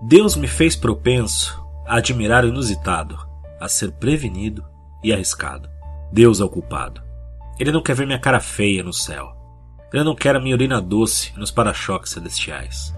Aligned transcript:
Deus 0.00 0.36
me 0.36 0.48
fez 0.48 0.74
propenso 0.74 1.62
a 1.86 1.96
admirar 1.96 2.44
o 2.44 2.48
inusitado, 2.48 3.18
a 3.60 3.68
ser 3.68 3.92
prevenido 3.92 4.64
e 5.02 5.12
arriscado. 5.12 5.68
Deus 6.12 6.40
é 6.40 6.44
o 6.44 6.48
culpado. 6.48 7.02
Ele 7.58 7.72
não 7.72 7.82
quer 7.82 7.94
ver 7.94 8.06
minha 8.06 8.18
cara 8.18 8.40
feia 8.40 8.82
no 8.82 8.92
céu. 8.92 9.34
Ele 9.92 10.02
não 10.02 10.14
quer 10.14 10.34
a 10.34 10.40
minha 10.40 10.54
urina 10.54 10.80
doce 10.80 11.32
nos 11.36 11.50
para-choques 11.50 12.12
celestiais. 12.12 12.94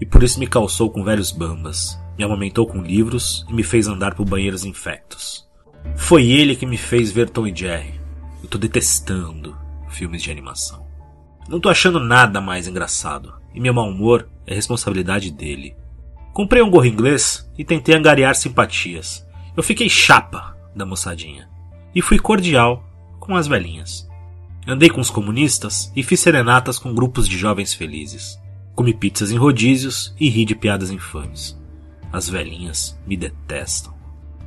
E 0.00 0.06
por 0.06 0.22
isso 0.22 0.40
me 0.40 0.46
calçou 0.46 0.90
com 0.90 1.04
velhos 1.04 1.30
bambas, 1.30 2.00
me 2.18 2.24
amamentou 2.24 2.66
com 2.66 2.82
livros 2.82 3.44
e 3.48 3.54
me 3.54 3.62
fez 3.62 3.86
andar 3.86 4.14
por 4.14 4.26
banheiros 4.26 4.64
infectos. 4.64 5.48
Foi 5.96 6.26
ele 6.26 6.56
que 6.56 6.66
me 6.66 6.76
fez 6.76 7.12
ver 7.12 7.30
Tom 7.30 7.46
e 7.46 7.54
Jerry. 7.54 8.00
Eu 8.42 8.48
tô 8.48 8.58
detestando 8.58 9.56
filmes 9.88 10.22
de 10.22 10.30
animação. 10.30 10.86
Não 11.48 11.60
tô 11.60 11.68
achando 11.68 12.00
nada 12.00 12.40
mais 12.40 12.66
engraçado, 12.66 13.34
e 13.54 13.60
meu 13.60 13.74
mau 13.74 13.88
humor 13.88 14.28
é 14.46 14.54
responsabilidade 14.54 15.30
dele. 15.30 15.76
Comprei 16.32 16.62
um 16.62 16.70
gorro 16.70 16.86
inglês 16.86 17.50
e 17.58 17.64
tentei 17.64 17.94
angariar 17.94 18.34
simpatias. 18.34 19.26
Eu 19.56 19.62
fiquei 19.62 19.88
chapa 19.88 20.56
da 20.74 20.86
moçadinha. 20.86 21.48
E 21.94 22.00
fui 22.00 22.18
cordial 22.18 22.84
com 23.18 23.36
as 23.36 23.46
velhinhas. 23.46 24.08
Andei 24.66 24.88
com 24.88 25.00
os 25.00 25.10
comunistas 25.10 25.90
e 25.96 26.02
fiz 26.02 26.20
serenatas 26.20 26.78
com 26.78 26.94
grupos 26.94 27.28
de 27.28 27.36
jovens 27.36 27.74
felizes. 27.74 28.38
Comi 28.74 28.94
pizzas 28.94 29.32
em 29.32 29.36
rodízios 29.36 30.14
e 30.18 30.28
ri 30.28 30.44
de 30.44 30.54
piadas 30.54 30.90
infames. 30.90 31.58
As 32.12 32.28
velhinhas 32.28 32.98
me 33.06 33.16
detestam. 33.16 33.92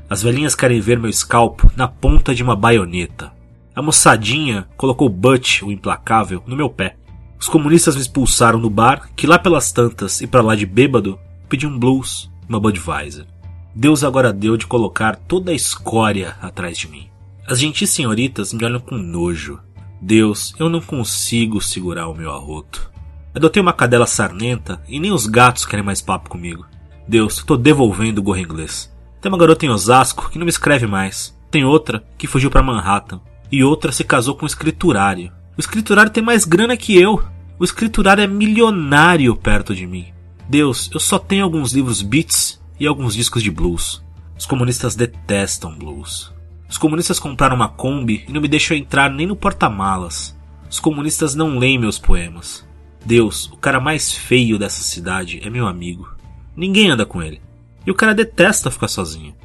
As 0.09 0.21
velhinhas 0.21 0.55
querem 0.55 0.79
ver 0.79 0.99
meu 0.99 1.09
escalpo 1.09 1.71
na 1.75 1.87
ponta 1.87 2.33
de 2.33 2.43
uma 2.43 2.55
baioneta. 2.55 3.33
A 3.75 3.81
moçadinha 3.81 4.67
colocou 4.77 5.09
Butch, 5.09 5.63
o 5.63 5.71
implacável, 5.71 6.43
no 6.45 6.55
meu 6.55 6.69
pé. 6.69 6.95
Os 7.39 7.49
comunistas 7.49 7.95
me 7.95 8.01
expulsaram 8.01 8.59
do 8.59 8.69
bar, 8.69 9.09
que 9.15 9.27
lá 9.27 9.39
pelas 9.39 9.71
tantas 9.71 10.21
e 10.21 10.27
para 10.27 10.41
lá 10.41 10.55
de 10.55 10.65
bêbado, 10.65 11.19
pedi 11.53 11.67
um 11.67 11.77
blues, 11.77 12.31
uma 12.49 12.59
Budweiser. 12.59 13.27
Deus 13.75 14.03
agora 14.03 14.33
deu 14.33 14.57
de 14.57 14.65
colocar 14.65 15.15
toda 15.15 15.51
a 15.51 15.53
escória 15.53 16.35
atrás 16.41 16.75
de 16.75 16.87
mim. 16.87 17.07
As 17.47 17.59
gentis 17.59 17.91
senhoritas 17.91 18.51
me 18.51 18.65
olham 18.65 18.79
com 18.79 18.97
nojo. 18.97 19.59
Deus, 20.01 20.55
eu 20.57 20.67
não 20.67 20.81
consigo 20.81 21.61
segurar 21.61 22.07
o 22.07 22.15
meu 22.15 22.31
arroto. 22.31 22.91
Adotei 23.35 23.61
uma 23.61 23.71
cadela 23.71 24.07
sarnenta 24.07 24.81
e 24.87 24.99
nem 24.99 25.11
os 25.11 25.27
gatos 25.27 25.63
querem 25.63 25.85
mais 25.85 26.01
papo 26.01 26.27
comigo. 26.27 26.65
Deus, 27.07 27.43
tô 27.43 27.55
devolvendo 27.55 28.17
o 28.17 28.23
gorro 28.23 28.39
inglês. 28.39 28.91
Tem 29.21 29.31
uma 29.31 29.37
garota 29.37 29.63
em 29.63 29.69
Osasco 29.69 30.31
que 30.31 30.39
não 30.39 30.45
me 30.45 30.51
escreve 30.51 30.87
mais. 30.87 31.37
Tem 31.51 31.63
outra 31.63 32.03
que 32.17 32.25
fugiu 32.25 32.49
para 32.49 32.63
Manhattan. 32.63 33.21
E 33.51 33.63
outra 33.63 33.91
se 33.91 34.03
casou 34.03 34.33
com 34.33 34.45
um 34.45 34.47
escriturário. 34.47 35.31
O 35.55 35.59
escriturário 35.59 36.11
tem 36.11 36.23
mais 36.23 36.45
grana 36.45 36.75
que 36.75 36.99
eu. 36.99 37.23
O 37.59 37.63
escriturário 37.63 38.23
é 38.23 38.27
milionário 38.27 39.35
perto 39.35 39.75
de 39.75 39.85
mim. 39.85 40.12
Deus, 40.47 40.89
eu 40.93 40.99
só 40.99 41.17
tenho 41.17 41.43
alguns 41.43 41.71
livros 41.73 42.01
beats 42.01 42.61
e 42.79 42.85
alguns 42.85 43.15
discos 43.15 43.41
de 43.41 43.49
blues. 43.49 44.03
Os 44.37 44.45
comunistas 44.45 44.95
detestam 44.95 45.77
blues. 45.77 46.33
Os 46.69 46.77
comunistas 46.77 47.19
compraram 47.19 47.55
uma 47.55 47.69
Kombi 47.69 48.25
e 48.27 48.31
não 48.31 48.41
me 48.41 48.47
deixam 48.47 48.75
entrar 48.75 49.09
nem 49.09 49.27
no 49.27 49.35
porta-malas. 49.35 50.37
Os 50.69 50.79
comunistas 50.79 51.35
não 51.35 51.57
leem 51.57 51.77
meus 51.77 51.99
poemas. 51.99 52.67
Deus, 53.05 53.47
o 53.51 53.57
cara 53.57 53.79
mais 53.79 54.11
feio 54.11 54.57
dessa 54.57 54.81
cidade 54.81 55.39
é 55.43 55.49
meu 55.49 55.67
amigo. 55.67 56.09
Ninguém 56.55 56.89
anda 56.89 57.05
com 57.05 57.21
ele. 57.21 57.41
E 57.85 57.91
o 57.91 57.95
cara 57.95 58.13
detesta 58.13 58.71
ficar 58.71 58.87
sozinho. 58.87 59.35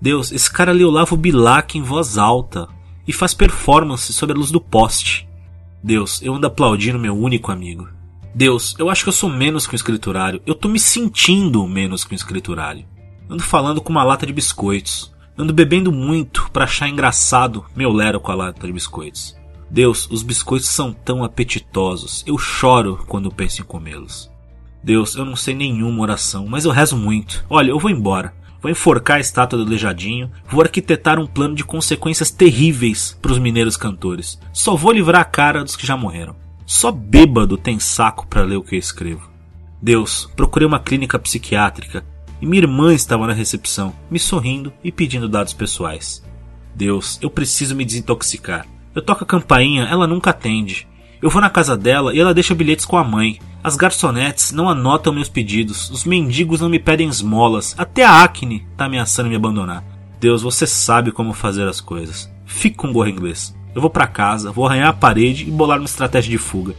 Deus, 0.00 0.32
esse 0.32 0.50
cara 0.50 0.72
lê 0.72 0.82
Olavo 0.82 1.16
Bilac 1.16 1.78
em 1.78 1.82
voz 1.82 2.18
alta 2.18 2.68
e 3.06 3.12
faz 3.12 3.34
performance 3.34 4.12
sobre 4.12 4.34
a 4.34 4.38
luz 4.38 4.50
do 4.50 4.60
poste. 4.60 5.28
Deus, 5.82 6.20
eu 6.22 6.34
ando 6.34 6.46
aplaudindo 6.46 6.98
meu 6.98 7.16
único 7.16 7.52
amigo. 7.52 7.88
Deus, 8.34 8.74
eu 8.78 8.88
acho 8.88 9.02
que 9.02 9.08
eu 9.10 9.12
sou 9.12 9.28
menos 9.28 9.66
que 9.66 9.74
um 9.74 9.76
escriturário. 9.76 10.40
Eu 10.46 10.54
tô 10.54 10.68
me 10.68 10.80
sentindo 10.80 11.66
menos 11.66 12.04
que 12.04 12.14
um 12.14 12.16
escriturário. 12.16 12.86
Ando 13.28 13.42
falando 13.42 13.80
com 13.80 13.90
uma 13.90 14.04
lata 14.04 14.26
de 14.26 14.32
biscoitos. 14.32 15.12
Ando 15.36 15.52
bebendo 15.52 15.92
muito 15.92 16.50
para 16.50 16.64
achar 16.64 16.88
engraçado 16.88 17.64
meu 17.76 17.92
lero 17.92 18.20
com 18.20 18.32
a 18.32 18.34
lata 18.34 18.66
de 18.66 18.72
biscoitos. 18.72 19.36
Deus, 19.70 20.08
os 20.10 20.22
biscoitos 20.22 20.68
são 20.68 20.92
tão 20.92 21.24
apetitosos. 21.24 22.24
Eu 22.26 22.38
choro 22.38 23.04
quando 23.06 23.32
penso 23.32 23.60
em 23.60 23.64
comê-los. 23.64 24.30
Deus, 24.82 25.14
eu 25.14 25.24
não 25.24 25.36
sei 25.36 25.54
nenhuma 25.54 26.02
oração, 26.02 26.46
mas 26.46 26.64
eu 26.64 26.70
rezo 26.70 26.96
muito. 26.96 27.44
Olha, 27.48 27.70
eu 27.70 27.78
vou 27.78 27.90
embora. 27.90 28.34
Vou 28.60 28.70
enforcar 28.70 29.16
a 29.16 29.20
estátua 29.20 29.58
do 29.58 29.64
Aleijadinho, 29.64 30.30
vou 30.48 30.62
arquitetar 30.62 31.18
um 31.18 31.26
plano 31.26 31.54
de 31.54 31.64
consequências 31.64 32.30
terríveis 32.30 33.18
para 33.20 33.32
os 33.32 33.38
mineiros 33.38 33.76
cantores. 33.76 34.38
Só 34.52 34.76
vou 34.76 34.92
livrar 34.92 35.20
a 35.20 35.24
cara 35.24 35.64
dos 35.64 35.74
que 35.74 35.86
já 35.86 35.96
morreram. 35.96 36.36
Só 36.74 36.90
bêbado 36.90 37.58
tem 37.58 37.78
saco 37.78 38.26
para 38.26 38.44
ler 38.44 38.56
o 38.56 38.62
que 38.62 38.74
eu 38.74 38.78
escrevo. 38.78 39.30
Deus, 39.80 40.26
procurei 40.34 40.66
uma 40.66 40.80
clínica 40.80 41.18
psiquiátrica 41.18 42.02
e 42.40 42.46
minha 42.46 42.62
irmã 42.62 42.94
estava 42.94 43.26
na 43.26 43.34
recepção, 43.34 43.94
me 44.10 44.18
sorrindo 44.18 44.72
e 44.82 44.90
pedindo 44.90 45.28
dados 45.28 45.52
pessoais. 45.52 46.24
Deus, 46.74 47.18
eu 47.20 47.28
preciso 47.28 47.76
me 47.76 47.84
desintoxicar. 47.84 48.66
Eu 48.94 49.02
toco 49.02 49.22
a 49.22 49.26
campainha, 49.26 49.84
ela 49.84 50.06
nunca 50.06 50.30
atende. 50.30 50.88
Eu 51.20 51.28
vou 51.28 51.42
na 51.42 51.50
casa 51.50 51.76
dela 51.76 52.14
e 52.14 52.18
ela 52.18 52.32
deixa 52.32 52.54
bilhetes 52.54 52.86
com 52.86 52.96
a 52.96 53.04
mãe. 53.04 53.38
As 53.62 53.76
garçonetes 53.76 54.50
não 54.50 54.66
anotam 54.66 55.12
meus 55.12 55.28
pedidos, 55.28 55.90
os 55.90 56.06
mendigos 56.06 56.62
não 56.62 56.70
me 56.70 56.78
pedem 56.78 57.06
esmolas, 57.06 57.74
até 57.76 58.02
a 58.02 58.22
acne 58.22 58.66
tá 58.78 58.86
ameaçando 58.86 59.28
me 59.28 59.36
abandonar. 59.36 59.84
Deus, 60.18 60.40
você 60.40 60.66
sabe 60.66 61.12
como 61.12 61.34
fazer 61.34 61.68
as 61.68 61.82
coisas. 61.82 62.32
Fique 62.46 62.78
com 62.78 62.88
o 62.88 62.92
gorro 62.94 63.10
inglês. 63.10 63.54
Eu 63.74 63.80
vou 63.80 63.90
para 63.90 64.06
casa, 64.06 64.52
vou 64.52 64.66
arranhar 64.66 64.88
a 64.88 64.92
parede 64.92 65.48
e 65.48 65.50
bolar 65.50 65.78
uma 65.78 65.86
estratégia 65.86 66.30
de 66.30 66.38
fuga. 66.38 66.74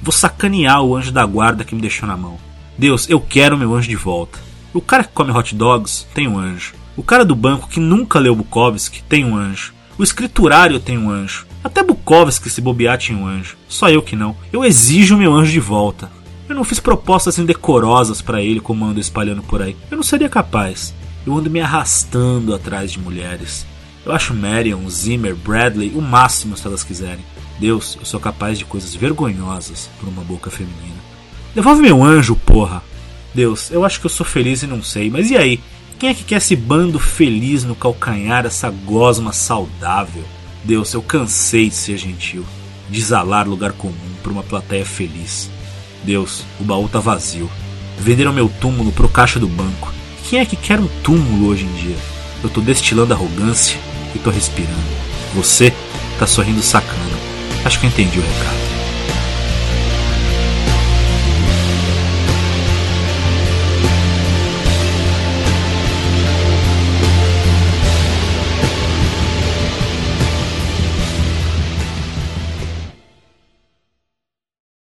Vou 0.00 0.12
sacanear 0.12 0.82
o 0.82 0.96
anjo 0.96 1.12
da 1.12 1.26
guarda 1.26 1.64
que 1.64 1.74
me 1.74 1.80
deixou 1.80 2.08
na 2.08 2.16
mão. 2.16 2.38
Deus, 2.76 3.08
eu 3.10 3.20
quero 3.20 3.58
meu 3.58 3.74
anjo 3.74 3.88
de 3.88 3.96
volta. 3.96 4.38
O 4.72 4.80
cara 4.80 5.04
que 5.04 5.12
come 5.12 5.32
hot 5.32 5.54
dogs 5.54 6.06
tem 6.14 6.26
um 6.26 6.38
anjo. 6.38 6.74
O 6.96 7.02
cara 7.02 7.24
do 7.24 7.34
banco 7.34 7.68
que 7.68 7.80
nunca 7.80 8.18
leu 8.18 8.34
Bukowski 8.34 9.02
tem 9.02 9.24
um 9.24 9.36
anjo. 9.36 9.74
O 9.98 10.02
escriturário 10.02 10.80
tem 10.80 10.96
um 10.96 11.10
anjo. 11.10 11.46
Até 11.62 11.82
Bukowski 11.82 12.48
se 12.48 12.60
bobear 12.60 12.96
tinha 12.96 13.18
um 13.18 13.26
anjo. 13.26 13.56
Só 13.68 13.90
eu 13.90 14.00
que 14.00 14.16
não. 14.16 14.36
Eu 14.52 14.64
exijo 14.64 15.16
meu 15.16 15.34
anjo 15.34 15.52
de 15.52 15.60
volta. 15.60 16.10
Eu 16.48 16.54
não 16.54 16.64
fiz 16.64 16.80
propostas 16.80 17.38
indecorosas 17.38 18.22
para 18.22 18.40
ele 18.40 18.60
como 18.60 18.86
ando 18.86 19.00
espalhando 19.00 19.42
por 19.42 19.60
aí. 19.60 19.76
Eu 19.90 19.96
não 19.96 20.04
seria 20.04 20.28
capaz. 20.28 20.94
Eu 21.26 21.36
ando 21.36 21.50
me 21.50 21.60
arrastando 21.60 22.54
atrás 22.54 22.90
de 22.90 22.98
mulheres. 22.98 23.66
Eu 24.08 24.14
acho 24.14 24.32
Marion, 24.32 24.88
Zimmer, 24.88 25.36
Bradley 25.36 25.92
o 25.94 26.00
máximo 26.00 26.56
se 26.56 26.66
elas 26.66 26.82
quiserem. 26.82 27.22
Deus, 27.60 27.94
eu 28.00 28.06
sou 28.06 28.18
capaz 28.18 28.58
de 28.58 28.64
coisas 28.64 28.94
vergonhosas 28.94 29.90
por 30.00 30.08
uma 30.08 30.22
boca 30.22 30.50
feminina. 30.50 30.96
Devolve 31.54 31.82
meu 31.82 32.02
anjo, 32.02 32.34
porra! 32.34 32.82
Deus, 33.34 33.70
eu 33.70 33.84
acho 33.84 34.00
que 34.00 34.06
eu 34.06 34.10
sou 34.10 34.24
feliz 34.24 34.62
e 34.62 34.66
não 34.66 34.82
sei, 34.82 35.10
mas 35.10 35.30
e 35.30 35.36
aí? 35.36 35.60
Quem 35.98 36.08
é 36.08 36.14
que 36.14 36.24
quer 36.24 36.36
esse 36.36 36.56
bando 36.56 36.98
feliz 36.98 37.64
no 37.64 37.74
calcanhar, 37.74 38.46
essa 38.46 38.70
gosma 38.70 39.30
saudável? 39.30 40.24
Deus, 40.64 40.94
eu 40.94 41.02
cansei 41.02 41.68
de 41.68 41.74
ser 41.74 41.98
gentil, 41.98 42.46
de 42.88 42.98
exalar 42.98 43.46
lugar 43.46 43.72
comum 43.72 43.92
para 44.22 44.32
uma 44.32 44.42
plateia 44.42 44.86
feliz. 44.86 45.50
Deus, 46.02 46.46
o 46.58 46.64
baú 46.64 46.88
tá 46.88 46.98
vazio. 46.98 47.50
Venderam 47.98 48.32
meu 48.32 48.48
túmulo 48.48 48.90
pro 48.90 49.06
caixa 49.06 49.38
do 49.38 49.48
banco. 49.48 49.92
Quem 50.30 50.40
é 50.40 50.46
que 50.46 50.56
quer 50.56 50.80
um 50.80 50.88
túmulo 51.02 51.48
hoje 51.48 51.66
em 51.66 51.72
dia? 51.74 51.96
Eu 52.42 52.48
tô 52.48 52.62
destilando 52.62 53.12
arrogância 53.12 53.78
e 54.14 54.18
tô 54.18 54.30
respirando. 54.30 54.78
Você 55.34 55.72
tá 56.18 56.26
sorrindo 56.26 56.62
sacana. 56.62 57.18
Acho 57.64 57.80
que 57.80 57.86
eu 57.86 57.90
entendi 57.90 58.18
o 58.18 58.22
recado. 58.22 58.67